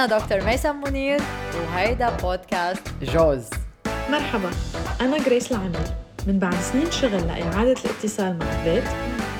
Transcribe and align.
أنا 0.00 0.18
دكتور 0.18 0.44
ميسم 0.44 0.80
منير 0.80 1.20
وهيدا 1.54 2.16
بودكاست 2.16 2.82
جوز. 3.02 3.44
مرحبا 4.10 4.50
أنا 5.00 5.18
جريس 5.18 5.52
العمير 5.52 5.80
من 6.26 6.38
بعد 6.38 6.54
سنين 6.54 6.90
شغل 6.90 7.26
لإعادة 7.26 7.80
الاتصال 7.84 8.38
مع 8.38 8.46
الذات 8.46 8.82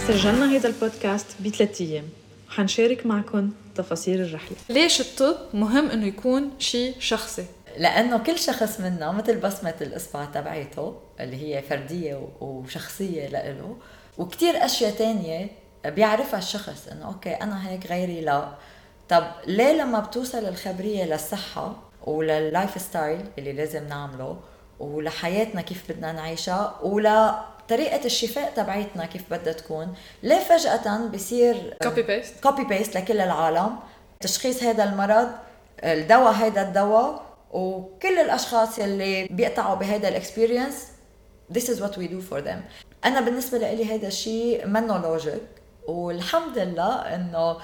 سجلنا 0.08 0.52
هيدا 0.52 0.68
البودكاست 0.68 1.26
بثلاث 1.40 1.80
أيام. 1.80 2.04
وحنشارك 2.48 3.06
معكم 3.06 3.50
تفاصيل 3.74 4.20
الرحلة. 4.20 4.56
ليش 4.68 5.00
الطب 5.00 5.36
مهم 5.54 5.90
إنه 5.90 6.06
يكون 6.06 6.50
شيء 6.58 6.94
شخصي؟ 6.98 7.44
لأنه 7.78 8.18
كل 8.18 8.38
شخص 8.38 8.80
منا 8.80 9.12
مثل 9.12 9.40
بصمة 9.40 9.74
الإصبع 9.80 10.24
تبعيته 10.24 10.96
اللي 11.20 11.36
هي 11.36 11.62
فردية 11.62 12.28
وشخصية 12.40 13.28
لإله 13.28 13.76
وكتير 14.18 14.64
أشياء 14.64 14.90
تانية 14.90 15.48
بيعرفها 15.86 16.38
الشخص 16.38 16.88
إنه 16.92 17.06
okay 17.06 17.30
أنا 17.30 17.68
هيك 17.68 17.86
غيري 17.86 18.20
لا. 18.20 18.48
طب 19.10 19.24
ليه 19.46 19.72
لما 19.72 20.00
بتوصل 20.00 20.38
الخبرية 20.38 21.04
للصحة 21.04 21.76
ولل 22.06 22.82
lifestyle 22.82 23.20
اللي 23.38 23.52
لازم 23.52 23.88
نعمله 23.88 24.36
ولحياتنا 24.80 25.62
كيف 25.62 25.92
بدنا 25.92 26.12
نعيشها 26.12 26.78
ولطريقة 26.82 28.04
الشفاء 28.04 28.52
تبعيتنا 28.56 29.06
كيف 29.06 29.22
بدها 29.30 29.52
تكون 29.52 29.94
ليه 30.22 30.38
فجأة 30.38 31.06
بصير 31.06 31.76
copy 31.82 32.02
paste 32.02 32.34
copy 32.42 32.64
paste 32.64 32.96
لكل 32.96 33.20
العالم؟ 33.20 33.76
تشخيص 34.20 34.62
هذا 34.62 34.84
المرض 34.84 35.28
الدواء 35.84 36.32
هذا 36.32 36.62
الدواء 36.62 37.22
وكل 37.50 38.18
الأشخاص 38.18 38.78
اللي 38.78 39.28
بيقطعوا 39.30 39.74
بهذا 39.74 40.08
ال 40.08 40.15
experience 40.15 40.86
this 41.52 41.62
is 41.62 41.80
what 41.80 41.96
we 41.96 42.06
do 42.06 42.20
for 42.30 42.40
them. 42.40 42.58
أنا 43.04 43.20
بالنسبة 43.20 43.58
لي 43.58 43.94
هذا 43.94 44.06
الشيء 44.08 44.66
منه 44.66 44.98
logic 44.98 45.59
والحمد 45.86 46.58
لله 46.58 46.94
إنه 47.14 47.56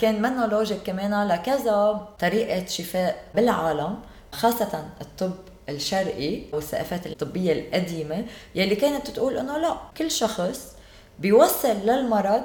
كان 0.00 0.22
منه 0.22 0.46
logic 0.46 0.82
كمان 0.82 1.28
لكذا 1.28 2.08
طريقة 2.18 2.66
شفاء 2.66 3.24
بالعالم 3.34 3.98
خاصة 4.32 4.84
الطب 5.00 5.32
الشرقي 5.68 6.42
والثقافات 6.52 7.06
الطبية 7.06 7.52
القديمة 7.52 8.24
يلي 8.54 8.76
كانت 8.76 9.10
تقول 9.10 9.36
إنه 9.38 9.58
لا 9.58 9.76
كل 9.96 10.10
شخص 10.10 10.76
بيوصل 11.18 11.76
للمرض 11.84 12.42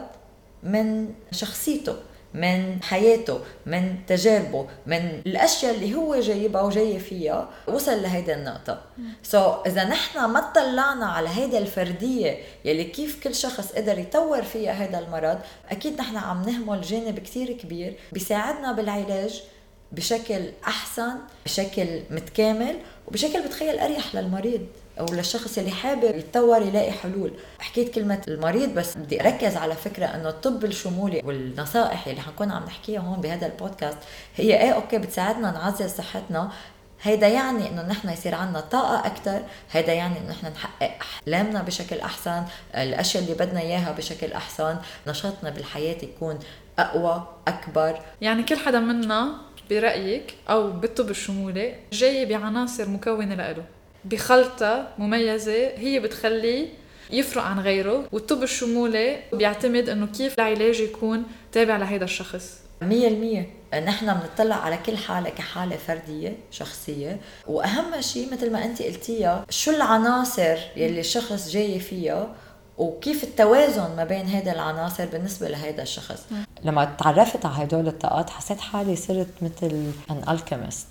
من 0.64 1.14
شخصيته. 1.32 1.96
من 2.36 2.84
حياته 2.84 3.40
من 3.66 4.06
تجاربه 4.08 4.68
من 4.86 5.22
الأشياء 5.26 5.76
اللي 5.76 5.96
هو 5.96 6.20
جايبها 6.20 6.62
وجاي 6.62 7.00
فيها 7.00 7.50
وصل 7.68 8.02
لهيدا 8.02 8.36
النقطة. 8.36 8.82
سو 9.24 9.52
so, 9.52 9.68
إذا 9.68 9.84
نحن 9.84 10.26
ما 10.26 10.40
اطلعنا 10.40 11.06
على 11.06 11.30
هيدا 11.30 11.58
الفردية 11.58 12.38
يلي 12.66 12.84
كيف 12.84 13.24
كل 13.24 13.36
شخص 13.36 13.72
قدر 13.72 13.98
يطور 14.00 14.42
فيها 14.44 14.72
هذا 14.72 15.00
المرض 15.00 15.40
أكيد 15.72 16.00
نحن 16.00 16.18
عم 16.18 16.42
نهمل 16.42 16.82
جانب 16.82 17.20
كثير 17.20 17.52
كبير 17.52 17.98
بيساعدنا 18.12 18.72
بالعلاج 18.72 19.44
بشكل 19.92 20.52
أحسن 20.68 21.12
بشكل 21.46 22.02
متكامل 22.10 22.76
وبشكل 23.08 23.42
بتخيل 23.42 23.80
أريح 23.80 24.16
للمريض. 24.16 24.68
أو 25.00 25.06
للشخص 25.12 25.58
اللي 25.58 25.72
حابب 25.72 26.16
يتطور 26.16 26.62
يلاقي 26.62 26.92
حلول. 26.92 27.32
حكيت 27.60 27.96
كلمة 27.96 28.22
المريض 28.28 28.70
بس 28.70 28.98
بدي 28.98 29.22
أركز 29.22 29.58
على 29.58 29.76
فكرة 29.76 30.06
إنه 30.06 30.30
الطب 30.30 30.66
الشمولي 30.66 31.22
والنصائح 31.26 32.08
اللي 32.08 32.22
حنكون 32.22 32.52
عم 32.52 32.64
نحكيها 32.64 33.00
هون 33.00 33.22
بهذا 33.22 33.46
البودكاست 33.46 33.98
هي 34.36 34.62
إيه 34.62 34.72
أوكي 34.72 34.98
بتساعدنا 34.98 35.52
نعزز 35.52 35.96
صحتنا. 35.96 36.52
هيدا 37.02 37.28
يعني 37.28 37.70
إنه 37.70 37.88
نحن 37.88 38.10
يصير 38.10 38.36
عندنا 38.36 38.60
طاقة 38.60 39.08
أكثر، 39.08 39.42
هيدا 39.72 39.94
يعني 39.94 40.20
إنه 40.20 40.30
نحن 40.30 40.48
نحقق 40.48 40.92
أحلامنا 41.02 41.62
بشكل 41.62 42.00
أحسن، 42.00 42.44
الأشياء 42.76 43.24
اللي 43.24 43.36
بدنا 43.36 43.60
إياها 43.60 43.92
بشكل 43.92 44.34
أحسن، 44.34 44.78
نشاطنا 45.08 45.50
بالحياة 45.50 45.98
يكون 46.04 46.40
أقوى، 46.80 47.28
أكبر. 47.48 48.00
يعني 48.22 48.44
كل 48.44 48.58
حدا 48.58 48.80
منا 48.80 49.36
برأيك 49.70 50.36
أو 50.50 50.72
بالطب 50.72 51.10
الشمولي 51.10 51.76
جاي 51.94 52.26
بعناصر 52.26 52.90
مكونة 52.90 53.36
لإله. 53.36 53.64
بخلطة 54.06 54.88
مميزة 54.98 55.68
هي 55.78 56.00
بتخليه 56.00 56.68
يفرق 57.12 57.44
عن 57.44 57.60
غيره 57.60 58.04
والطب 58.12 58.44
الشمولي 58.44 59.20
بيعتمد 59.34 59.90
إنه 59.90 60.08
كيف 60.08 60.34
العلاج 60.40 60.80
يكون 60.80 61.24
تابع 61.52 61.78
لهيدا 61.78 62.06
الشخص. 62.06 62.60
مية 62.82 63.08
المية. 63.08 63.50
نحن 63.86 64.14
بنطلع 64.14 64.56
على 64.56 64.78
كل 64.78 64.98
حالة 64.98 65.30
كحالة 65.30 65.78
فردية 65.78 66.38
شخصية 66.52 67.20
وأهم 67.48 68.02
شيء 68.02 68.34
مثل 68.34 68.52
ما 68.52 68.66
أنت 68.66 68.82
قلتيها 68.82 69.46
شو 69.50 69.72
العناصر 69.72 70.58
يلي 70.76 71.00
الشخص 71.00 71.50
جاي 71.50 71.80
فيها 71.80 72.36
وكيف 72.78 73.24
التوازن 73.24 73.96
ما 73.96 74.04
بين 74.04 74.26
هذه 74.26 74.52
العناصر 74.52 75.06
بالنسبة 75.06 75.48
لهذا 75.48 75.82
الشخص. 75.82 76.24
لما 76.64 76.86
تعرفت 76.86 77.46
على 77.46 77.64
هدول 77.64 77.88
الطاقات 77.88 78.30
حسيت 78.30 78.60
حالي 78.60 78.96
صرت 78.96 79.28
مثل 79.42 79.92
an 80.10 80.24
alchemist 80.30 80.88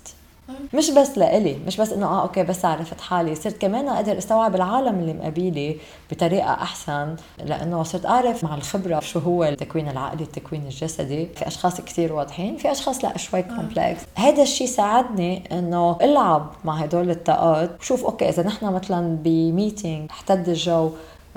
مش 0.73 0.91
بس 0.91 1.17
لإلي 1.17 1.57
مش 1.67 1.77
بس 1.77 1.93
إنه 1.93 2.05
آه 2.05 2.21
okay 2.21 2.43
بس 2.43 2.65
عرفت 2.65 3.01
حالي. 3.01 3.35
صرت 3.35 3.61
كمان 3.61 3.87
أقدر 3.87 4.17
أستوعب 4.17 4.55
العالم 4.55 4.99
اللي 4.99 5.13
مقابلي 5.13 5.77
بطريقة 6.11 6.53
أحسن 6.53 7.15
لأنه 7.45 7.83
صرت 7.83 8.05
أعرف 8.05 8.43
مع 8.43 8.55
الخبرة 8.55 8.99
شو 8.99 9.19
هو 9.19 9.43
التكوين 9.43 9.89
العقلي 9.89 10.23
التكوين 10.23 10.63
الجسدي. 10.63 11.25
في 11.35 11.47
أشخاص 11.47 11.81
كثير 11.81 12.13
واضحين 12.13 12.57
في 12.57 12.71
أشخاص 12.71 13.03
لا 13.03 13.17
شوي 13.17 13.43
complex 13.43 14.01
هذا 14.15 14.43
الشيء 14.43 14.67
ساعدني 14.67 15.43
إنه 15.51 15.97
ألعب 16.01 16.51
مع 16.65 16.75
هدول 16.75 17.09
الطاقات 17.09 17.79
وشوف 17.79 18.05
okay 18.05 18.29
إذا 18.29 18.43
نحن 18.43 18.65
مثلا 18.65 19.17
ب 19.23 19.34
meeting 19.34 20.09
احتد 20.11 20.49
الجو 20.49 20.89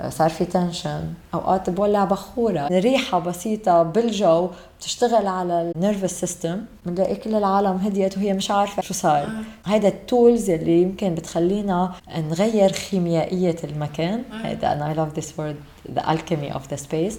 صار 0.07 0.29
في 0.29 0.45
tension. 0.45 1.13
أوقات 1.33 1.69
بولع 1.69 2.05
بخورة. 2.05 2.67
ريحة 2.71 3.19
بسيطة 3.19 3.83
بالجو 3.83 4.49
بتشتغل 4.79 5.27
على 5.27 5.71
ال 5.75 5.81
nervous 5.81 6.19
system. 6.19 6.61
بنلاقي 6.85 7.15
كل 7.15 7.35
العالم 7.35 7.77
هديت 7.77 8.17
وهي 8.17 8.33
مش 8.33 8.51
عارفة 8.51 8.81
شو 8.81 8.93
صار 8.93 9.23
آه. 9.23 9.43
هيدا 9.65 9.87
ال 9.87 9.97
tools 9.97 10.49
اللي 10.49 10.81
يمكن 10.81 11.15
بتخلينا 11.15 11.91
نغير 12.17 12.71
خيميائية 12.71 13.55
المكان. 13.63 14.23
هيدا 14.43 14.73
أنا 14.73 14.89
I 14.89 14.93
love 14.93 15.19
this 15.19 15.33
word 15.39 15.55
the 15.91 16.11
alchemy 16.11 16.53
of 16.53 16.69
the 16.69 16.75
space 16.75 17.17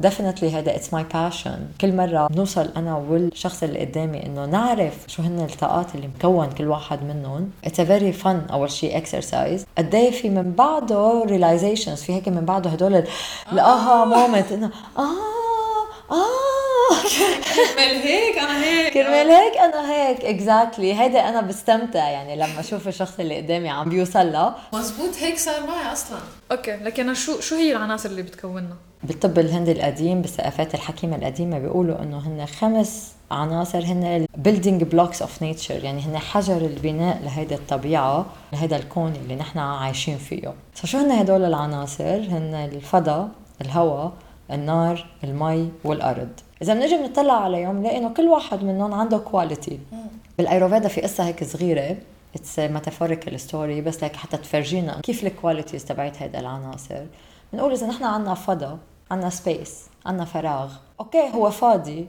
definitely 0.00 0.50
هذا 0.50 0.76
it's 0.76 0.94
my 0.94 1.04
passion 1.14 1.58
كل 1.80 1.96
مرة 1.96 2.26
بنوصل 2.26 2.68
أنا 2.76 2.96
والشخص 2.96 3.62
اللي 3.62 3.80
قدامي 3.80 4.26
إنه 4.26 4.44
نعرف 4.46 4.94
شو 5.06 5.22
هن 5.22 5.46
الطاقات 5.50 5.94
اللي 5.94 6.08
مكون 6.18 6.50
كل 6.50 6.68
واحد 6.68 7.02
منهم. 7.02 7.50
it's 7.64 7.80
very 7.80 8.12
fun 8.12 8.40
اول 8.52 8.70
شيء 8.70 8.96
exercise 8.96 9.66
قد 9.78 9.94
إيه 9.94 10.10
في 10.10 10.28
من 10.30 10.52
بعده 10.52 11.22
realizations 11.26 12.02
في 12.02 12.12
هيك 12.12 12.28
من 12.28 12.44
بعده 12.44 12.70
هدول 12.70 13.04
ال 13.52 14.04
aha 14.04 14.20
moment 14.20 14.52
إنه 14.52 14.70
آه 14.98 15.02
آه 16.10 16.57
كرمال 17.18 18.02
هيك 18.02 18.38
أنا 18.38 18.64
هيك. 18.64 18.92
كرمال 18.92 19.30
هيك 19.30 19.56
أنا 19.56 19.92
هيك. 19.92 20.24
exactly. 20.24 21.00
هيدا 21.00 21.28
أنا 21.28 21.40
بستمتع 21.40 22.08
يعني 22.08 22.36
لما 22.36 22.60
أشوف 22.60 22.88
الشخص 22.88 23.20
اللي 23.20 23.36
قدامي 23.36 23.68
عم 23.68 23.88
بيوصل 23.88 24.32
له. 24.32 24.54
مزبوط 24.72 25.16
هيك 25.20 25.38
صار 25.38 25.66
معي 25.66 25.92
أصلا. 25.92 26.18
okay 26.52 26.76
لكن 26.76 27.14
شو 27.14 27.40
شو 27.40 27.54
هي 27.56 27.76
العناصر 27.76 28.08
اللي 28.08 28.22
بتكوننا؟ 28.22 28.76
بالطب 29.02 29.38
الهندي 29.38 29.72
القديم 29.72 30.22
بالثقافات 30.22 30.74
الحكيمة 30.74 31.16
القديمة 31.16 31.58
بيقولوا 31.58 32.02
إنه 32.02 32.18
هن 32.18 32.46
خمس 32.46 33.12
عناصر 33.30 33.78
هن 33.78 34.26
building 34.44 34.84
blocks 34.94 35.18
of 35.18 35.42
nature. 35.42 35.84
يعني 35.84 36.00
هن 36.02 36.18
حجر 36.18 36.56
البناء 36.56 37.20
لهيدي 37.24 37.54
الطبيعة 37.54 38.26
لهذا 38.52 38.76
الكون 38.76 39.12
اللي 39.16 39.36
نحن 39.36 39.58
عايشين 39.58 40.18
فيه. 40.18 40.54
فشو 40.74 40.98
هن 40.98 41.10
هدول 41.10 41.44
العناصر؟ 41.44 42.16
هن 42.18 42.70
الفضاء 42.74 43.28
الهواء 43.60 44.12
النار 44.50 45.06
المي 45.24 45.72
والأرض. 45.84 46.28
إذا 46.62 46.74
بنجي 46.74 46.96
بنطلع 46.96 47.44
عليهم 47.44 47.76
بنلاقي 47.78 47.98
إنه 47.98 48.08
كل 48.08 48.28
واحد 48.28 48.64
منهم 48.64 48.94
عنده 48.94 49.18
quality 49.18 49.80
بالأيورفيدا 50.38 50.88
في 50.88 51.00
قصة 51.00 51.24
هيك 51.24 51.44
صغيرة. 51.44 51.96
it's 52.34 52.58
metaphorical 52.58 53.40
story 53.40 53.80
بس 53.80 54.04
لك 54.04 54.16
حتى 54.16 54.36
تفرجينا 54.36 55.00
كيف 55.00 55.26
ال 55.26 55.32
qualities 55.32 55.84
تبعت 55.84 56.22
هيدا 56.22 56.40
العناصر. 56.40 57.04
بنقول 57.52 57.72
إذا 57.72 57.86
نحن 57.86 58.04
عندنا 58.04 58.34
فضاء 58.34 58.78
عندنا 59.10 59.30
space 59.30 59.84
عندنا 60.06 60.24
فراغ. 60.24 60.72
okay 61.00 61.30
هو 61.34 61.50
فاضي 61.50 62.08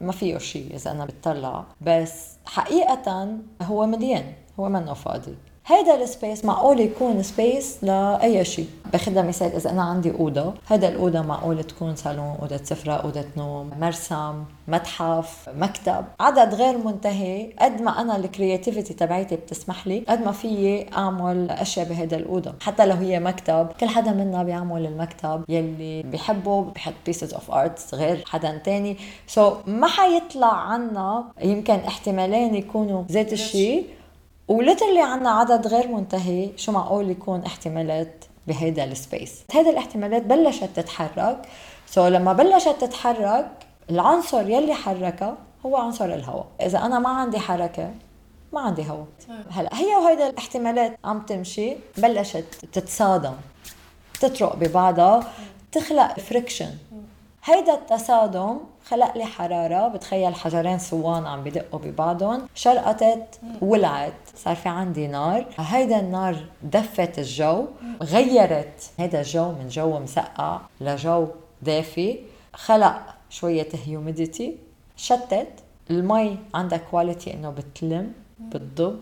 ما 0.00 0.12
فيه 0.12 0.38
شيء 0.38 0.74
إذا 0.74 0.90
أنا 0.90 1.04
بتطلع. 1.04 1.64
بس 1.80 2.26
حقيقة 2.46 3.28
هو 3.62 3.86
مليان 3.86 4.32
هو 4.60 4.68
منه 4.68 4.94
فاضي. 4.94 5.34
هيدا 5.70 6.02
ال 6.02 6.09
space 6.09 6.44
معقول 6.44 6.80
يكون 6.80 7.22
space 7.22 7.78
لأي 7.82 8.44
شيء؟ 8.44 8.66
باخذها 8.92 9.22
مثال 9.22 9.54
إذا 9.54 9.70
أنا 9.70 9.82
عندي 9.82 10.12
أوضة 10.12 10.54
هيدا 10.68 10.88
الأوضة 10.88 11.22
معقول 11.22 11.64
تكون 11.64 11.96
صالون 11.96 12.36
أوضة 12.42 12.56
سفرة 12.56 12.92
أوضة 12.92 13.24
نوم 13.36 13.70
مرسم 13.80 14.44
متحف 14.68 15.48
مكتب. 15.56 16.04
عدد 16.20 16.54
غير 16.54 16.78
منتهي 16.78 17.52
قد 17.60 17.82
ما 17.82 18.00
أنا 18.00 18.16
ال 18.16 18.23
creativity 18.23 18.94
تبعيتي 18.94 19.36
بتسمح 19.36 19.86
لي 19.86 20.04
قد 20.08 20.24
ما 20.24 20.32
فيي 20.32 20.86
أعمل 20.96 21.50
أشياء 21.50 21.88
بهيدا 21.88 22.16
الأوضة. 22.16 22.54
حتى 22.60 22.86
لو 22.86 22.94
هي 22.94 23.20
مكتب 23.20 23.68
كل 23.80 23.88
حدا 23.88 24.12
منا 24.12 24.42
بيعمل 24.42 24.86
المكتب 24.86 25.44
يلي 25.48 26.02
بيحبه 26.02 26.62
بحط 26.62 26.94
pieces 27.06 27.34
of 27.34 27.50
arts 27.50 27.94
غير 27.94 28.24
حدا 28.26 28.58
تاني. 28.58 28.96
so 29.26 29.54
ما 29.66 29.86
حيطلع 29.86 30.52
عنا 30.52 31.24
يمكن 31.42 31.74
احتمالين 31.74 32.54
يكونوا 32.54 33.04
ذات 33.10 33.32
الشيء. 33.32 33.86
و 34.50 34.55
literally 34.55 35.00
عنا 35.00 35.30
عدد 35.30 35.66
غير 35.66 35.88
منتهي 35.88 36.50
شو 36.56 36.72
معقول 36.72 37.10
يكون 37.10 37.42
احتمالات 37.42 38.24
بهيدا 38.46 38.84
ال 38.84 38.94
space 38.94 39.44
هيدا 39.52 39.70
الاحتمالات 39.70 40.22
بلشت 40.22 40.70
تتحرك. 40.76 41.48
so 41.86 42.06
لما 42.06 42.32
بلشت 42.32 42.76
تتحرك 42.80 43.50
العنصر 43.90 44.48
يلي 44.48 44.74
حركها 44.74 45.36
هو 45.66 45.76
عنصر 45.76 46.04
الهواء. 46.04 46.46
إذا 46.62 46.78
أنا 46.78 46.98
ما 46.98 47.08
عندي 47.08 47.38
حركة 47.38 47.90
ما 48.52 48.60
عندي 48.60 48.90
هواء. 48.90 49.06
هلا 49.50 49.70
هي 49.72 49.96
وهيدا 49.96 50.26
الاحتمالات 50.26 50.98
عم 51.04 51.20
تمشي 51.20 51.76
بلشت 51.98 52.64
تتصادم 52.72 53.34
تطرق 54.20 54.56
ببعضها 54.56 55.32
تخلق 55.72 56.20
friction 56.20 56.70
هيدا 57.44 57.74
التصادم 57.74 58.58
خلق 58.84 59.16
لي 59.16 59.24
حرارة 59.24 59.88
بتخيل 59.88 60.34
حجرين 60.34 60.78
صوان 60.78 61.26
عم 61.26 61.44
بدقوا 61.44 61.80
ببعضهم. 61.80 62.46
شرقطت 62.54 63.40
ولعت 63.60 64.12
صار 64.36 64.56
في 64.56 64.68
عندي 64.68 65.06
نار. 65.06 65.46
هيدا 65.58 66.00
النار 66.00 66.36
دفت 66.62 67.18
الجو 67.18 67.66
غيرت 68.02 68.90
هيدا 68.98 69.20
الجو 69.20 69.52
من 69.52 69.68
جو 69.68 69.98
مسقع 69.98 70.60
لجو 70.80 71.28
دافي. 71.62 72.18
خلق 72.54 73.02
شوية 73.30 73.68
humidity 73.86 74.56
شتت. 74.96 75.52
المي 75.90 76.38
عندها 76.54 76.78
quality 76.78 77.34
إنه 77.34 77.50
بتلم 77.50 78.12
بتضب 78.40 79.00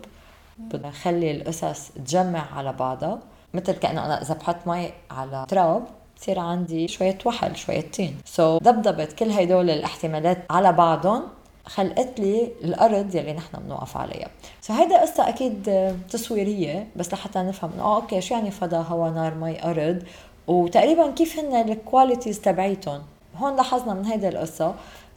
بتخلي 0.59 1.31
القصص 1.31 1.89
تجمع 1.91 2.57
على 2.57 2.73
بعضها. 2.73 3.19
مثل 3.53 3.73
كأنه 3.73 4.05
أنا 4.05 4.21
إذا 4.21 4.33
بحط 4.33 4.67
مي 4.67 4.91
على 5.11 5.45
تراب 5.47 5.83
بصير 6.21 6.39
عندي 6.39 6.87
شوية 6.87 7.17
وحل 7.25 7.55
شوية 7.55 7.81
طين. 7.81 8.17
so, 8.25 8.63
دبدبت 8.63 9.13
كل 9.13 9.31
هدول 9.31 9.69
الاحتمالات 9.69 10.37
على 10.49 10.73
بعضهم 10.73 11.21
خلقت 11.65 12.19
لي 12.19 12.51
الأرض 12.63 13.15
يلي 13.15 13.33
نحن 13.33 13.57
بنوقف 13.59 13.97
عليها. 13.97 14.27
so, 14.61 14.77
هيدا 14.77 15.01
قصة 15.01 15.29
أكيد 15.29 15.69
تصويرية 16.09 16.87
بس 16.95 17.13
لحتى 17.13 17.39
نفهم 17.39 17.71
إنه 17.73 17.83
آه 17.83 17.95
okay 17.95 18.21
شو 18.21 18.33
يعني 18.35 18.51
فضاء 18.51 18.81
هواء 18.81 19.11
نار 19.11 19.33
مي 19.33 19.63
أرض؟ 19.63 20.03
وتقريبا 20.47 21.11
كيف 21.11 21.39
هن 21.39 21.69
ال 21.71 21.78
qualities 21.78 22.41
تبعيتهم؟ 22.41 23.01
هون 23.37 23.55
لاحظنا 23.55 23.93
من 23.93 24.05
هيدا 24.05 24.29
القصة 24.29 24.75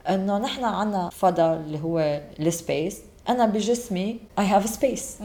إنه 0.08 0.38
نحن 0.38 0.64
عنا 0.64 1.08
فضاء 1.08 1.56
اللي 1.56 1.80
هو 1.80 2.20
ال 2.40 2.50
space 2.50 2.98
أنا 3.28 3.46
بجسمي 3.46 4.16
have 4.38 4.64
a 4.64 4.68
space. 4.68 5.22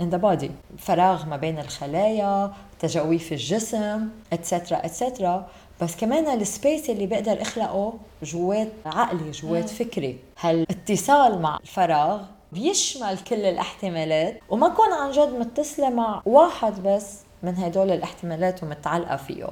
In 0.00 0.14
the 0.14 0.18
body. 0.18 0.50
فراغ 0.78 1.26
ما 1.26 1.36
بين 1.36 1.58
الخلايا 1.58 2.52
تجاويف 2.80 3.32
الجسم 3.32 4.08
et 4.32 4.44
cetera 4.44 4.78
et 4.84 5.00
cetera 5.00 5.46
بس 5.82 5.96
كمان 5.96 6.40
ال 6.40 6.48
space 6.48 6.90
اللي 6.90 7.06
بقدر 7.06 7.42
أخلقه 7.42 7.94
جوات 8.22 8.68
عقلي 8.86 9.30
جوات 9.30 9.68
فكري. 9.68 10.18
هالاتصال 10.40 11.42
مع 11.42 11.58
الفراغ 11.62 12.20
بيشمل 12.52 13.18
كل 13.18 13.44
الاحتمالات 13.44 14.40
وما 14.48 14.68
كون 14.68 14.92
عن 14.92 15.10
جد 15.10 15.32
متصلة 15.38 15.90
مع 15.90 16.22
واحد 16.26 16.82
بس 16.82 17.18
من 17.42 17.56
هدول 17.56 17.90
الاحتمالات 17.90 18.62
ومتعلقة 18.62 19.16
فيه. 19.16 19.46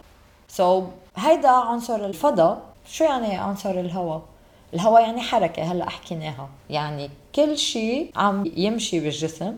so, 0.48 0.84
هيدا 1.16 1.48
عنصر 1.48 2.06
الفضاء. 2.06 2.62
شو 2.86 3.04
يعني 3.04 3.36
عنصر 3.36 3.70
الهواء؟ 3.70 4.22
الهواء 4.74 5.02
يعني 5.02 5.20
حركة 5.20 5.72
هلا 5.72 5.90
حكيناها 5.90 6.48
يعني 6.70 7.10
كل 7.34 7.58
شيء 7.58 8.10
عم 8.16 8.52
يمشي 8.56 9.00
بالجسم. 9.00 9.56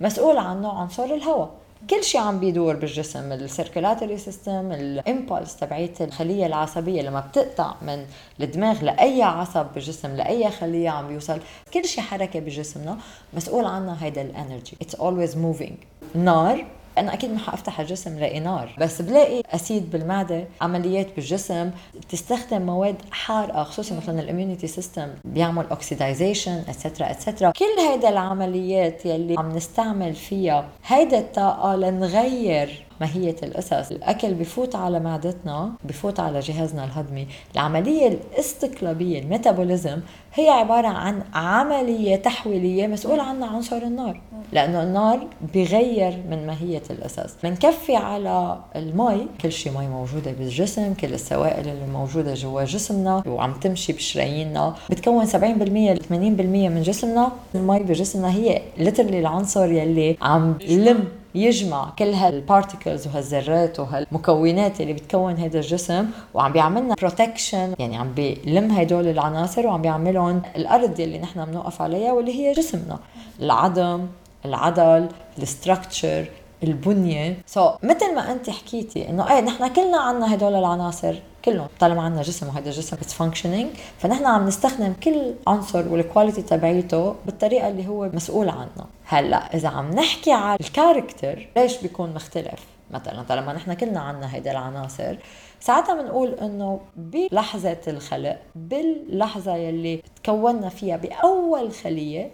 مسؤول 0.00 0.38
عنه 0.38 0.68
عنصر 0.68 1.04
الهواء. 1.04 1.50
كل 1.90 2.04
شيء 2.04 2.20
عم 2.20 2.40
بيدور 2.40 2.76
بالجسم 2.76 3.32
ال 3.32 3.39
circulatory 3.39 4.18
system 4.18 4.72
ال 4.72 4.82
impulse 4.82 5.56
تبعيت 5.56 6.02
الخلية 6.02 6.46
العصبية 6.46 7.02
لما 7.02 7.20
بتقطع 7.20 7.74
من 7.82 8.06
الدماغ 8.40 8.84
لأي 8.84 9.22
عصب 9.22 9.66
بالجسم 9.74 10.16
لأي 10.16 10.50
خلية 10.50 10.90
عم 10.90 11.08
بيوصل. 11.08 11.40
كل 11.74 11.84
شيء 11.84 12.04
حركة 12.04 12.40
بجسمنا 12.40 12.96
مسؤول 13.34 13.64
عنها 13.64 14.04
هيدا 14.04 14.22
ال 14.22 14.30
energy 14.30 14.76
it's 14.82 14.94
always 14.94 15.36
moving 15.36 15.76
نار 16.14 16.66
أنا 17.00 17.14
أكيد 17.14 17.30
ما 17.32 17.38
حافتح 17.38 17.80
الجسم 17.80 18.18
لاقي 18.18 18.40
نار 18.40 18.74
بس 18.78 19.02
بلاقي 19.02 19.42
acid 19.54 19.90
بالمعدة 19.90 20.44
عمليات 20.60 21.06
بالجسم 21.16 21.70
تستخدم 22.08 22.62
مواد 22.62 22.96
حارقه 23.10 23.64
خصوصي 23.64 23.96
مثلا 23.96 24.20
ال 24.20 24.25
immunity 24.25 24.66
system 24.66 25.08
بيعمل 25.24 25.66
oxidization 25.70 26.62
et 26.68 26.79
cetera 26.79 27.10
et 27.10 27.20
cetera 27.20 27.50
كل 27.50 27.80
هيدا 27.90 28.08
العمليات 28.08 29.06
يلي 29.06 29.34
عم 29.38 29.56
نستعمل 29.56 30.14
فيها 30.14 30.68
هيدا 30.86 31.18
الطاقة 31.18 31.76
لنغير 31.76 32.87
ماهية 33.00 33.36
القصص 33.42 33.90
الأكل 33.90 34.34
بفوت 34.34 34.74
على 34.76 35.00
معدتنا 35.00 35.72
بفوت 35.84 36.20
على 36.20 36.40
جهازنا 36.40 36.84
الهضمي. 36.84 37.26
العملية 37.54 38.08
الاستقلابية 38.08 39.18
ال 39.20 39.27
metabolism 39.27 40.00
هي 40.34 40.48
عبارة 40.48 40.88
عن 40.88 41.22
عملية 41.34 42.16
تحويلية 42.16 42.86
مسؤول 42.86 43.20
عنها 43.20 43.48
عنصر 43.48 43.76
النار. 43.76 44.20
لأنه 44.52 44.82
النار 44.82 45.26
بغير 45.54 46.18
من 46.30 46.46
ماهية 46.46 46.82
القصص 46.90 47.34
بنكفي 47.42 47.96
على 47.96 48.58
المي. 48.76 49.26
كل 49.40 49.52
شيء 49.52 49.78
مي 49.78 49.86
موجودة 49.86 50.32
بالجسم 50.32 50.94
كل 50.94 51.14
السوائل 51.14 51.68
اللي 51.68 51.86
موجودة 51.92 52.34
جوا 52.34 52.64
جسمنا 52.64 53.22
وعم 53.26 53.52
تمشي 53.52 53.92
بشراييننا. 53.92 54.74
بتكون 54.90 55.26
70% 55.26 55.28
80% 55.28 55.40
من 56.68 56.82
جسمنا. 56.82 57.32
المي 57.54 57.78
بجسمنا 57.80 58.32
هي 58.32 58.62
literally 58.78 59.20
العنصر 59.20 59.72
يلي 59.72 60.16
عم 60.22 60.58
لم 60.68 61.04
يجمع 61.34 61.90
كل 61.98 62.12
هال 62.12 62.29
particles 62.29 63.06
وهالذرات 63.06 63.80
وهالمكونات 63.80 64.80
اللي 64.80 64.92
بتكون 64.92 65.34
هذا 65.36 65.58
الجسم 65.58 66.06
وعم 66.34 66.52
بيعملنا 66.52 66.94
protection 66.94 67.74
يعني 67.78 67.96
عم 67.96 68.12
بيلم 68.12 68.70
هدول 68.70 69.08
العناصر 69.08 69.66
وعم 69.66 69.82
بيعملهم 69.82 70.42
الأرض 70.56 71.00
اللي 71.00 71.18
نحن 71.18 71.44
بنوقف 71.44 71.82
عليها 71.82 72.12
واللي 72.12 72.34
هي 72.34 72.52
جسمنا. 72.52 72.98
العظم 73.40 74.06
العضل 74.44 75.08
ال 75.38 75.47
structure 75.47 76.24
البنية. 76.62 77.36
so, 77.46 77.72
مثل 77.82 78.14
ما 78.14 78.32
انت 78.32 78.50
حكيتي 78.50 79.08
انه 79.08 79.32
إيه 79.32 79.40
نحن 79.40 79.68
كلنا 79.68 79.98
عنا 79.98 80.34
هدول 80.34 80.54
العناصر 80.54 81.14
كلهم 81.44 81.68
طالما 81.80 82.02
عندنا 82.02 82.22
جسم 82.22 82.48
وهذا 82.48 82.68
الجسم 82.68 82.96
it's 82.96 83.14
functioning 83.14 83.70
فنحن 83.98 84.26
عم 84.26 84.46
نستخدم 84.46 84.92
كل 84.92 85.34
عنصر 85.46 85.88
وال 85.88 86.00
quality 86.00 86.42
تبعيته 86.42 87.14
بالطريقة 87.26 87.68
اللي 87.68 87.88
هو 87.88 88.10
مسؤول 88.12 88.48
عنها. 88.48 88.86
هلأ 89.04 89.54
إذا 89.54 89.68
عم 89.68 89.90
نحكي 89.90 90.32
على 90.32 90.58
ال 90.60 90.69
character 90.69 91.48
ليش 91.56 91.76
بيكون 91.76 92.14
مختلف؟ 92.14 92.60
مثلا 92.90 93.22
طالما 93.22 93.52
نحن 93.52 93.74
كلنا 93.74 94.00
عنا 94.00 94.34
هيدا 94.34 94.50
العناصر 94.50 95.16
ساعتها 95.60 96.02
بنقول 96.02 96.28
إنه 96.28 96.80
بلحظة 96.96 97.78
الخلق 97.88 98.38
باللحظة 98.54 99.56
يلي 99.56 100.02
تكوننا 100.22 100.68
فيها 100.68 100.96
بأول 100.96 101.72
خلية 101.72 102.30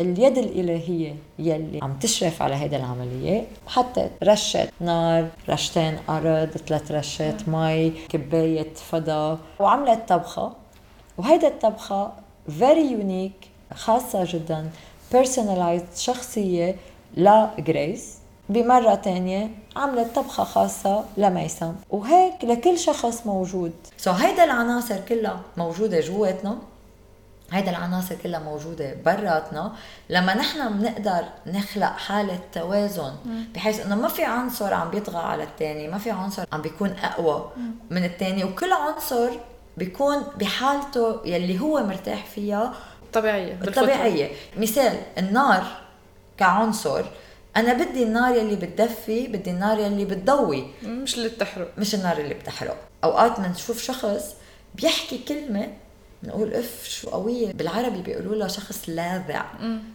اليد 0.00 0.38
الإلهية 0.38 1.14
يلي 1.38 1.78
عم 1.82 1.98
تشرف 1.98 2.42
على 2.42 2.54
هيدا 2.54 2.76
العملية. 2.76 3.46
حطت 3.66 4.10
رشة 4.24 4.68
نار 4.80 5.28
رشتين 5.48 5.98
أرض 6.08 6.50
ثلاث 6.66 6.92
رشات 6.92 7.48
مي 7.48 7.90
كباية 8.08 8.74
فضاء 8.74 9.38
وعملت 9.60 10.08
طبخة. 10.08 10.52
وهيدا 11.18 11.48
الطبخة 11.48 12.12
very 12.48 13.00
unique 13.02 13.74
خاصة 13.74 14.24
جدا 14.24 14.70
personalized 15.12 15.98
شخصية 15.98 16.76
لجريس 17.16 18.18
بمرة 18.48 18.94
تانية 18.94 19.50
عملت 19.76 20.14
طبخة 20.14 20.44
خاصة 20.44 21.04
لميسم 21.16 21.74
وهيك 21.90 22.44
لكل 22.44 22.78
شخص 22.78 23.26
موجود. 23.26 23.72
سو 23.96 24.12
so 24.12 24.14
هيدا 24.14 24.44
العناصر 24.44 25.00
كلها 25.08 25.40
موجودة 25.56 26.00
جواتنا. 26.00 26.58
هيدا 27.52 27.70
العناصر 27.70 28.14
كلها 28.14 28.40
موجودة 28.40 28.96
براتنا. 29.04 29.72
لما 30.10 30.34
نحن 30.34 30.78
بنقدر 30.78 31.24
نخلق 31.46 31.96
حالة 31.96 32.40
توازن 32.52 33.12
بحيث 33.54 33.86
إنه 33.86 33.96
ما 33.96 34.08
في 34.08 34.24
عنصر 34.24 34.74
عم 34.74 34.90
بيطغى 34.90 35.18
على 35.18 35.42
الثاني 35.42 35.88
ما 35.88 35.98
في 35.98 36.10
عنصر 36.10 36.44
عم 36.52 36.62
بيكون 36.62 36.90
أقوى 36.90 37.52
من 37.90 38.04
الثاني 38.04 38.44
وكل 38.44 38.72
عنصر 38.72 39.30
بيكون 39.76 40.22
بحالته 40.36 41.20
يلي 41.24 41.60
هو 41.60 41.82
مرتاح 41.82 42.26
فيها 42.26 42.74
طبيعية 43.12 43.60
طبيعية. 43.76 44.30
مثال 44.56 44.98
النار 45.18 45.64
كعنصر 46.38 47.04
أنا 47.56 47.72
بدي 47.72 48.02
النار 48.02 48.36
يلي 48.36 48.56
بتدفي 48.56 49.26
بدي 49.26 49.50
النار 49.50 49.78
يلي 49.78 50.04
بتضوي. 50.04 50.66
مش 50.82 51.14
اللي 51.14 51.28
بتحرق. 51.28 51.68
مش 51.78 51.94
النار 51.94 52.18
اللي 52.18 52.34
بتحرق. 52.34 52.76
أوقات 53.04 53.40
بنشوف 53.40 53.82
شخص 53.82 54.34
بيحكي 54.74 55.18
كلمة 55.18 55.68
بنقول 56.22 56.54
اف 56.54 56.88
شو 56.88 57.10
قوية. 57.10 57.52
بالعربي 57.52 58.02
بيقولوا 58.02 58.34
لها 58.34 58.48
شخص 58.48 58.88
لاذع. 58.88 59.44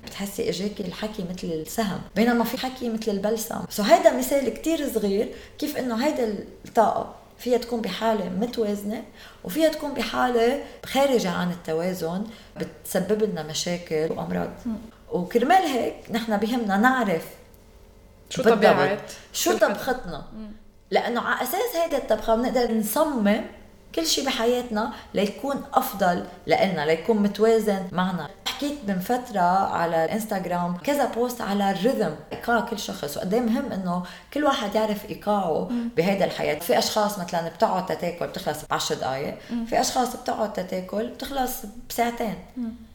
بتحسي 0.06 0.50
اجاكي 0.50 0.84
الحكي 0.84 1.26
مثل 1.30 1.48
السهم. 1.48 2.02
بينما 2.16 2.44
في 2.44 2.58
حكي 2.58 2.90
مثل 2.90 3.12
البلسم. 3.12 3.62
so 3.70 3.84
هيدا 3.84 4.18
مثال 4.18 4.50
كتير 4.50 4.94
صغير 4.94 5.36
كيف 5.60 5.78
إنه 5.78 6.06
هيدا 6.06 6.46
الطاقة 6.66 7.16
فيها 7.38 7.58
تكون 7.58 7.82
بحالة 7.82 8.30
متوازنة 8.30 9.04
وفيها 9.44 9.70
تكون 9.70 9.94
بحالة 9.94 10.64
خارجة 10.86 11.30
عن 11.30 11.52
التوازن 11.52 12.24
بتسبب 12.58 13.24
لنا 13.24 13.44
مشاكل 13.44 14.12
وأمراض. 14.12 14.50
وكرمال 15.12 15.64
هيك 15.64 15.96
نحن 16.12 16.38
بهمنا 16.38 16.78
نعرف 16.78 17.26
شو 18.30 18.44
طبيعة. 18.44 18.98
شو 19.34 19.58
طبختنا. 19.58 20.26
لأنه 20.92 21.22
على 21.22 21.44
أساس 21.44 21.76
هيدا 21.84 21.98
الطبخة 21.98 22.36
بنقدر 22.36 22.74
نصمم 22.74 23.42
كل 23.96 24.06
شيء 24.06 24.26
بحياتنا 24.26 24.94
ليكون 25.14 25.64
أفضل 25.74 26.26
لنا 26.48 26.86
ليكون 26.86 27.18
متوازن 27.18 27.88
معنا. 27.92 28.30
حكيت 28.48 28.78
من 28.88 29.00
فترة 29.00 29.42
على 29.76 30.06
الانستغرام 30.06 30.78
كذا 30.78 31.06
بوست 31.06 31.42
على 31.42 31.72
الريذم 31.72 32.16
إيقاع 32.34 32.60
كل 32.60 32.80
شخص. 32.80 33.18
وقد 33.18 33.36
مهم 33.36 33.72
إنه 33.72 34.04
كل 34.34 34.44
واحد 34.44 34.76
يعرف 34.76 35.10
إيقاعه 35.10 35.70
بهيدا 35.98 36.26
الحياة. 36.26 36.60
في 36.60 36.78
أشخاص 36.78 37.20
مثلا 37.20 37.50
بتقعد 37.50 37.86
تاكل 37.86 38.28
بتخلص 38.28 38.62
ب 38.62 38.74
10 38.74 38.96
دقائق 38.96 39.38
في 39.68 39.82
أشخاص 39.82 40.16
بتقعد 40.16 40.54
تاكل 40.54 41.08
بتخلص 41.08 41.54
بساعتين. 41.90 42.36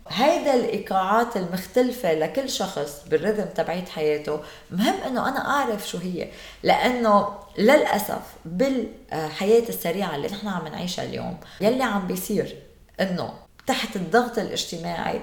هيدا 0.08 0.54
الإيقاعات 0.54 1.36
المختلفة 1.36 2.14
لكل 2.14 2.50
شخص 2.50 3.04
بالرذم 3.06 3.44
تبعيت 3.44 3.88
حياته. 3.88 4.40
مهم 4.70 4.94
إنه 5.06 5.28
أنا 5.28 5.50
أعرف 5.50 5.88
شو 5.88 5.98
هي 5.98 6.28
لأنه 6.62 7.28
للأسف 7.58 8.22
بالحياة 8.44 9.68
السريعة 9.68 10.16
اللي 10.16 10.28
نحن 10.28 10.48
عم 10.48 10.68
نعيشها 10.68 11.04
اليوم 11.04 11.36
يلي 11.60 11.82
عم 11.82 12.06
بيصير 12.06 12.56
إنه 13.00 13.34
تحت 13.66 13.96
الضغط 13.96 14.38
الاجتماعي 14.38 15.20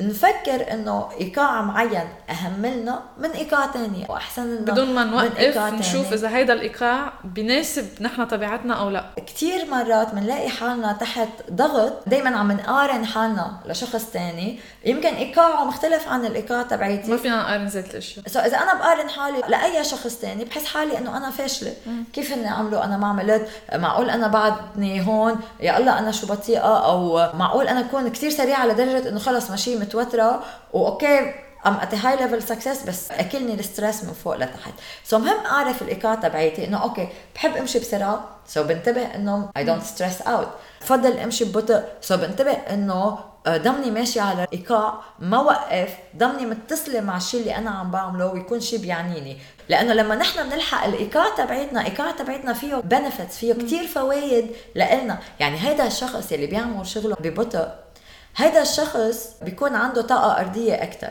نفكر 0.00 0.72
إنه 0.72 1.08
إيقاع 1.20 1.62
معين 1.62 2.08
أهم 2.30 2.66
لنا 2.66 3.02
من 3.18 3.30
إيقاع 3.30 3.72
ثاني 3.72 4.06
وأحسن 4.08 4.46
لنا 4.46 4.72
بدون 4.72 4.94
ما 4.94 5.04
نوقف 5.04 5.58
نشوف. 5.58 6.12
إذا 6.12 6.36
هيدا 6.36 6.52
الإيقاع 6.52 7.12
بيناسب 7.24 7.86
نحن 8.00 8.24
طبيعتنا 8.24 8.74
أو 8.74 8.90
لا. 8.90 9.04
كتير 9.26 9.70
مرات 9.70 10.14
بنلاقي 10.14 10.48
حالنا 10.48 10.92
تحت 10.92 11.28
ضغط 11.52 12.08
دايما 12.08 12.36
عم 12.36 12.52
نقارن 12.52 13.06
حالنا 13.06 13.52
لشخص 13.66 14.04
تاني. 14.04 14.60
يمكن 14.84 15.14
إيقاعه 15.14 15.64
مختلف 15.64 16.08
عن 16.08 16.26
الإيقاع 16.26 16.58
ما 16.58 16.62
تبعيتي 16.62 17.18
فينا 17.18 17.42
نقارن 17.42 17.66
ذات 17.66 17.90
الإشياء. 17.90 18.28
سو 18.28 18.38
إذا 18.38 18.56
أنا 18.56 18.74
بقارن 18.74 19.08
حالي 19.08 19.42
لأي 19.48 19.84
شخص 19.84 20.14
تاني 20.14 20.44
بحس 20.44 20.64
حالي 20.64 20.98
إنه 20.98 21.16
أنا 21.16 21.30
فاشلة. 21.30 21.72
كيف 22.12 22.32
إني 22.32 22.48
عملوا 22.48 22.84
أنا 22.84 22.96
ما 22.96 23.06
عملت. 23.06 23.48
معقول 23.74 24.10
أنا 24.10 24.26
بعدني 24.26 25.06
هون؟ 25.06 25.36
يا 25.60 25.78
الله 25.78 25.98
أنا 25.98 26.10
شو 26.12 26.26
بطيئة؟ 26.26 26.84
أو 26.84 27.28
معقول 27.34 27.68
أنا 27.68 27.80
أكون 27.80 28.08
كتير 28.08 28.30
سريعة 28.30 28.66
لدرجة 28.66 29.08
إنه 29.08 29.18
خلص 29.18 29.50
ماشي 29.50 29.83
متوترة 29.84 30.44
و 30.72 30.84
okay 30.84 31.34
I'm 31.66 31.74
at 31.74 31.94
high 31.94 32.16
level 32.16 32.42
success 32.42 32.82
بس 32.82 33.10
أكلني 33.10 33.54
ال 33.54 33.61
stress 33.61 34.04
من 34.04 34.12
فوق 34.12 34.36
لتحت. 34.36 34.72
so 35.04 35.18
مهم 35.18 35.46
أعرف 35.46 35.82
الإيقاع 35.82 36.14
تبعيتي 36.14 36.64
إنه 36.64 36.82
okay 36.82 37.08
بحب 37.34 37.56
أمشي 37.56 37.78
بسرعة 37.78 38.28
so 38.46 38.62
بنتبه 38.62 39.14
إنه 39.14 39.50
I 39.56 39.64
don't 39.64 39.82
stress 39.82 40.22
out 40.22 40.48
بفضل 40.80 41.18
أمشي 41.18 41.44
ببطء 41.44 41.82
so 42.00 42.16
بنتبه 42.16 42.52
إنه 42.52 43.18
آه، 43.46 43.56
ضمني 43.56 43.90
ماشي 43.90 44.20
على 44.20 44.46
إيقاع 44.52 45.00
ما 45.18 45.38
وقف 45.38 45.96
ضمني 46.16 46.46
متصلة 46.46 47.00
مع 47.00 47.16
الشيء 47.16 47.40
اللي 47.40 47.56
أنا 47.56 47.70
عم 47.70 47.90
بعمله 47.90 48.26
ويكون 48.32 48.60
شيء 48.60 48.78
بيعنيني. 48.78 49.38
لأنه 49.68 49.92
لما 49.92 50.14
نحن 50.14 50.48
بنلحق 50.48 50.84
الإيقاع 50.84 51.24
تبعتنا 51.36 51.84
إيقاع 51.86 52.10
تبعتنا 52.10 52.52
فيه 52.52 52.74
بنفتس 52.74 53.38
فيه 53.38 53.52
كتير 53.52 53.86
فوائد 53.86 54.50
لإلنا. 54.74 55.18
يعني 55.40 55.56
هيدا 55.58 55.86
الشخص 55.86 56.32
اللي 56.32 56.46
بيعمل 56.46 56.86
شغله 56.86 57.16
ببطء 57.20 57.83
هيدا 58.36 58.62
الشخص 58.62 59.34
بيكون 59.42 59.74
عنده 59.74 60.02
طاقة 60.02 60.40
أرضية 60.40 60.74
أكتر. 60.74 61.10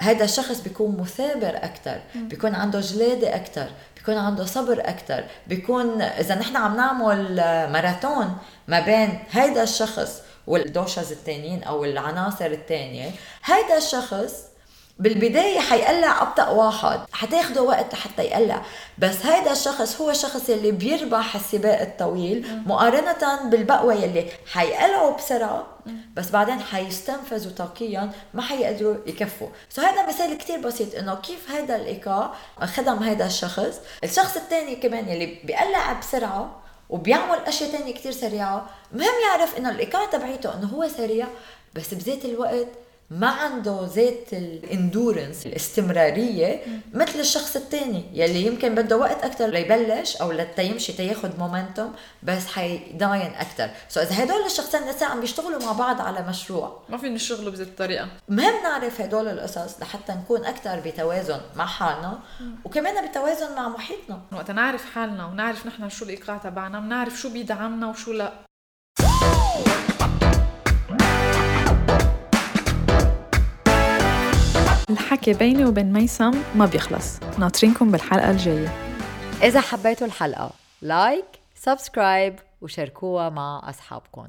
هيدا 0.00 0.24
الشخص 0.24 0.60
بيكون 0.60 0.96
مثابر 1.00 1.56
أكتر. 1.56 2.00
بيكون 2.14 2.54
عنده 2.54 2.80
جلادة 2.80 3.36
أكتر. 3.36 3.66
بيكون 3.96 4.16
عنده 4.16 4.44
صبر 4.44 4.80
أكتر. 4.84 5.24
بيكون 5.46 6.02
إذا 6.02 6.34
نحن 6.34 6.56
عم 6.56 6.76
نعمل 6.76 7.36
ماراثون 7.72 8.38
ما 8.68 8.80
بين 8.80 9.18
هيدا 9.30 9.62
الشخص 9.62 10.22
والدوشز 10.46 11.12
التانيين 11.12 11.62
أو 11.62 11.84
العناصر 11.84 12.46
التانية 12.46 13.10
هيدا 13.44 13.76
الشخص 13.76 14.44
بالبداية 14.98 15.60
حيقلع 15.60 16.22
أبطأ 16.22 16.48
واحد 16.48 17.00
حتاخده 17.12 17.62
وقت 17.62 17.94
حتى 17.94 18.22
يقلع. 18.22 18.62
بس 18.98 19.26
هيدا 19.26 19.52
الشخص 19.52 20.00
هو 20.00 20.10
الشخص 20.10 20.50
اللي 20.50 20.70
بيربح 20.70 21.34
السباق 21.34 21.80
الطويل 21.80 22.62
مقارنة 22.66 23.48
بالبقوة 23.50 23.94
يلي 23.94 24.26
حيقلعوا 24.52 25.16
بسرعة 25.16 25.66
بس 26.14 26.30
بعدين 26.30 26.60
حيستنفذوا 26.60 27.52
طاقيا 27.52 28.10
ما 28.34 28.42
حيقدروا 28.42 28.96
يكفوا. 29.06 29.48
so 29.70 29.82
هذا 29.82 30.08
مثال 30.08 30.38
كتير 30.38 30.60
بسيط 30.60 30.94
إنه 30.94 31.14
كيف 31.14 31.50
هيدا 31.50 31.76
الايقاع 31.76 32.32
خدم 32.60 33.02
هيدا 33.02 33.26
الشخص. 33.26 33.80
الشخص 34.04 34.36
الثاني 34.36 34.76
كمان 34.76 35.08
يلي 35.08 35.38
بيقلع 35.44 35.92
بسرعة 35.92 36.60
وبيعمل 36.90 37.38
أشياء 37.46 37.70
تانية 37.70 37.94
كتير 37.94 38.12
سريعة 38.12 38.66
مهم 38.92 39.14
يعرف 39.28 39.58
إنه 39.58 39.70
الايقاع 39.70 40.04
تبعيته 40.04 40.54
إنه 40.54 40.66
هو 40.66 40.88
سريع 40.88 41.26
بس 41.74 41.94
بذات 41.94 42.24
الوقت 42.24 42.66
ما 43.10 43.26
عنده 43.26 43.88
ذات 43.94 44.32
ال 44.32 44.43
endurance 44.43 45.46
الاستمرارية 45.46 46.60
مثل 46.94 47.20
الشخص 47.20 47.56
الثاني 47.56 48.04
يلي 48.12 48.46
يمكن 48.46 48.74
بده 48.74 48.96
وقت 48.96 49.24
أكتر 49.24 49.46
ليبلش 49.46 50.16
أو 50.16 50.32
لتيمشي 50.32 50.92
تياخد 50.92 51.38
momentum 51.38 51.92
بس 52.22 52.46
حيضاين 52.46 53.32
أكتر. 53.34 53.70
سو 53.88 54.00
إذا 54.00 54.24
هدول 54.24 54.46
الشخصين 54.46 54.80
لسه 54.88 55.06
عم 55.06 55.20
بيشتغلوا 55.20 55.64
مع 55.64 55.72
بعض 55.72 56.00
على 56.00 56.26
مشروع 56.28 56.82
ما 56.88 56.96
فينا 56.96 57.14
نشتغلوا 57.14 57.52
بذات 57.52 57.66
الطريقة. 57.66 58.08
مهم 58.28 58.62
نعرف 58.62 59.00
هدول 59.00 59.28
القصص 59.28 59.80
لحتى 59.80 60.12
نكون 60.12 60.44
أكتر 60.44 60.80
بتوازن 60.80 61.40
مع 61.56 61.66
حالنا 61.66 62.18
وكمان 62.64 63.08
بتوازن 63.08 63.54
مع 63.56 63.68
محيطنا. 63.68 64.20
وقت 64.32 64.50
نعرف 64.50 64.84
حالنا 64.94 65.26
ونعرف 65.26 65.66
نحن 65.66 65.88
شو 65.88 66.04
الإيقاع 66.04 66.36
تبعنا 66.36 66.80
بنعرف 66.80 67.20
شو 67.20 67.30
بيدعمنا 67.30 67.88
وشو 67.90 68.12
لا. 68.12 68.47
الحكي 75.28 75.44
بيني 75.44 75.64
وبين 75.64 75.92
ميسم 75.92 76.30
ما 76.54 76.66
بيخلص. 76.66 77.20
ناطرينكم 77.38 77.90
بالحلقة 77.90 78.30
الجاية. 78.30 78.68
إذا 79.42 79.60
حبيتوا 79.60 80.06
الحلقة 80.06 80.50
like 80.82 81.24
subscribe 81.54 82.38
وشاركوها 82.60 83.28
مع 83.28 83.62
أصحابكم. 83.64 84.28